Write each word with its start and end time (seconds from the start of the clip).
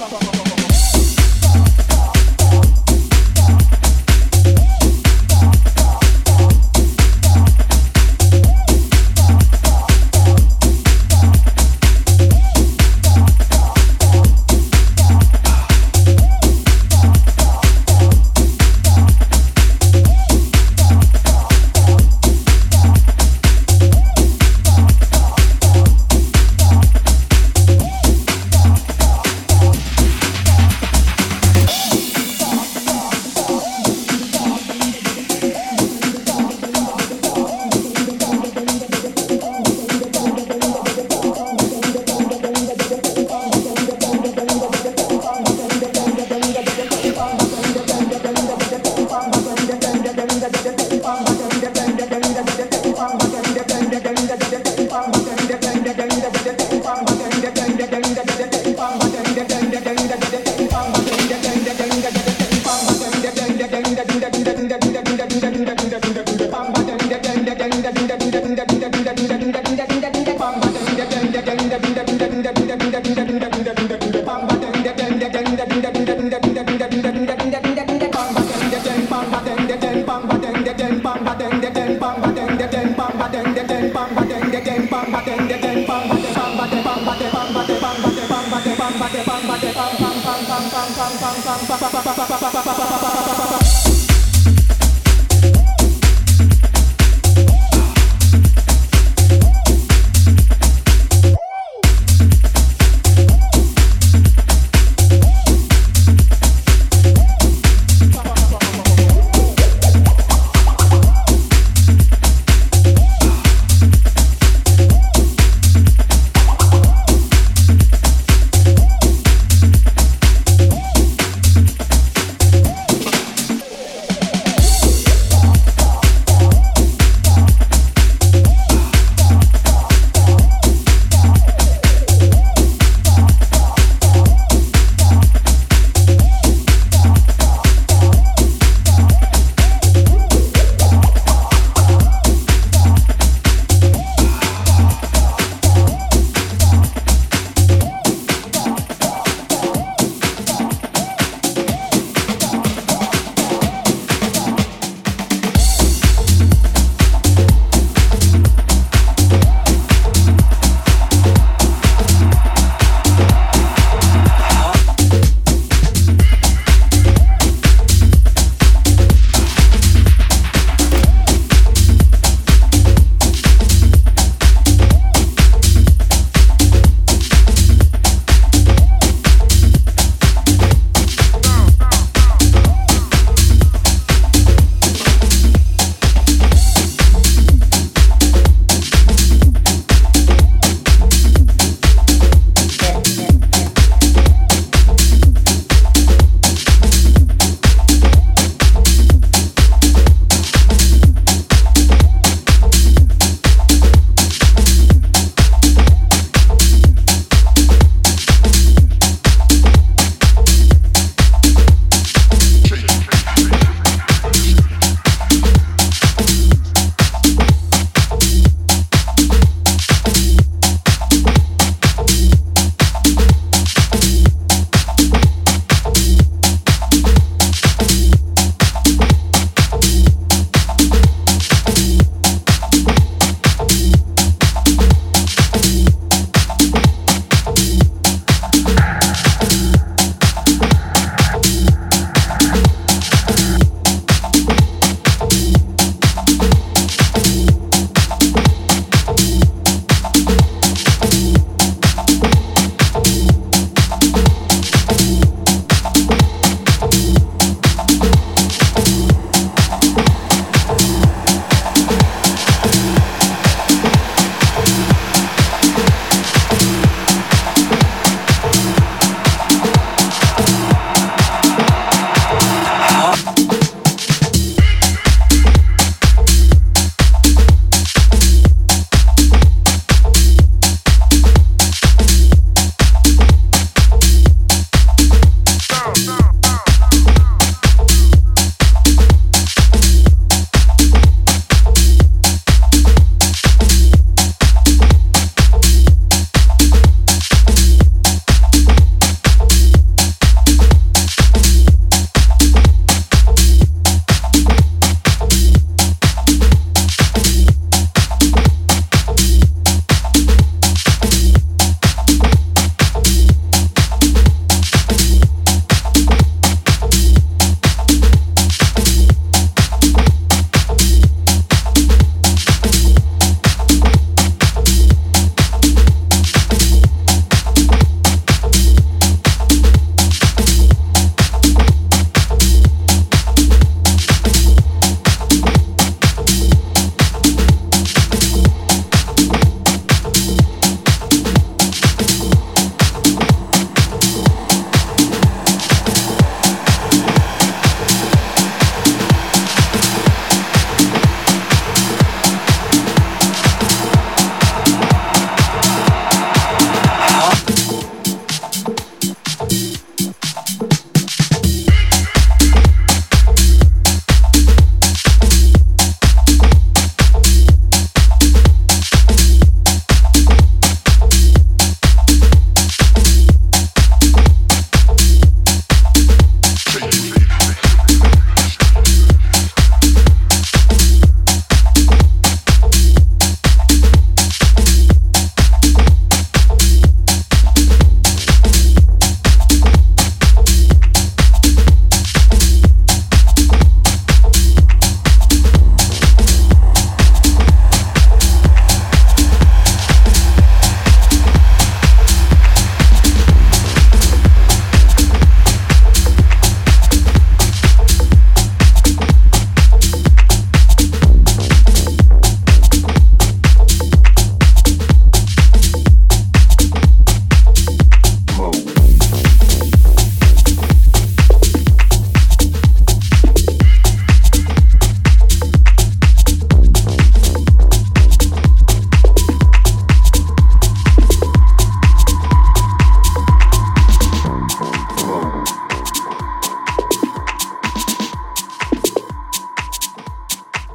ba 0.00 0.08
ba 0.08 0.18
ba 0.32 0.39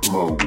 flow. 0.06 0.38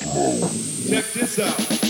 Check 0.00 1.12
this 1.12 1.38
out. 1.38 1.89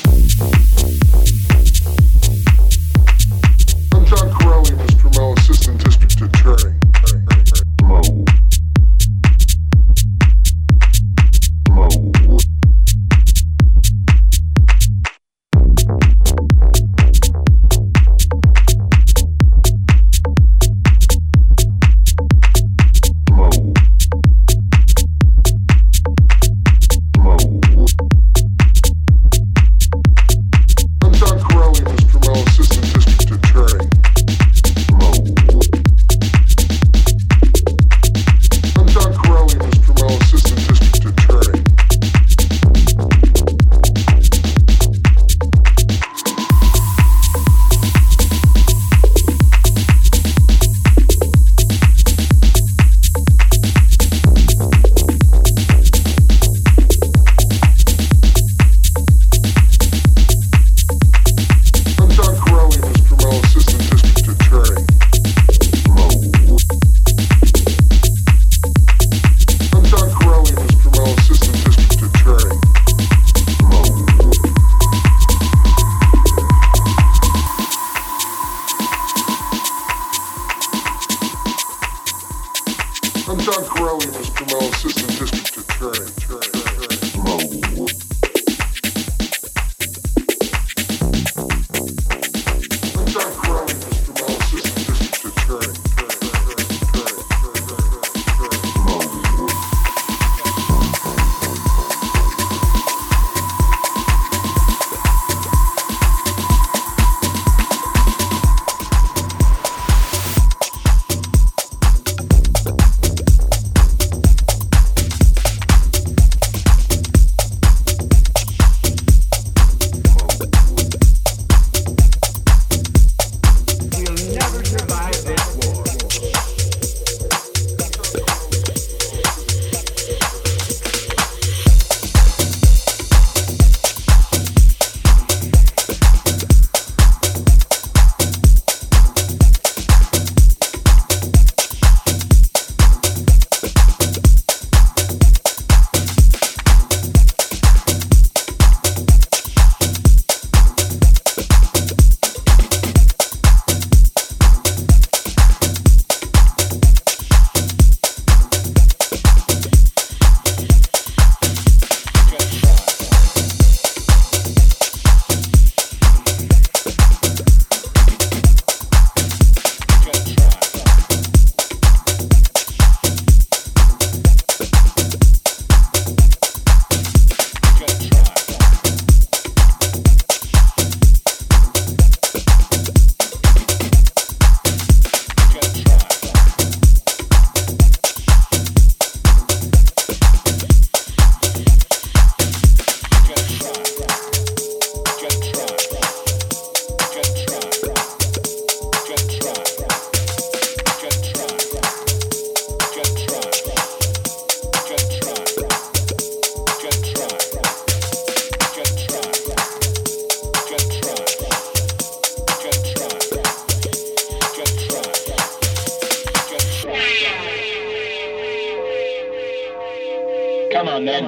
Come 220.71 220.89
on, 220.89 221.05
then. 221.05 221.25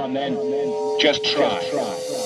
Just 1.00 1.24
try. 1.24 2.21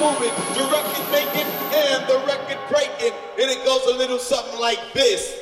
Moving, 0.00 0.34
the 0.54 0.64
record 0.70 1.10
making, 1.10 1.46
and 1.74 2.06
the 2.08 2.18
record 2.26 2.58
breaking. 2.70 3.12
And 3.40 3.50
it 3.50 3.64
goes 3.64 3.84
a 3.86 3.96
little 3.96 4.18
something 4.18 4.58
like 4.60 4.80
this. 4.94 5.37